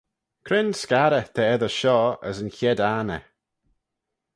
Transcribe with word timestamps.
Cre'n 0.45 0.71
scarrey 0.81 1.27
ta 1.35 1.43
eddyr 1.53 1.73
shoh 1.79 2.09
as 2.27 2.37
y 2.47 2.49
chied 2.57 2.79
anney? 2.95 3.23